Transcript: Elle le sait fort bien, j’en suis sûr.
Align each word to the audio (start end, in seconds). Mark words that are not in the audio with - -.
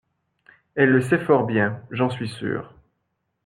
Elle 0.73 0.89
le 0.89 1.01
sait 1.01 1.19
fort 1.23 1.45
bien, 1.45 1.79
j’en 1.91 2.09
suis 2.09 2.27
sûr. 2.27 2.73